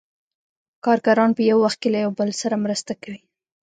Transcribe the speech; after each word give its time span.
کارګران 0.85 1.31
په 1.37 1.41
یو 1.49 1.57
وخت 1.65 1.77
کې 1.81 1.89
یو 1.89 1.95
له 2.11 2.15
بل 2.19 2.29
سره 2.41 2.61
مرسته 2.65 2.91
کوي 3.01 3.19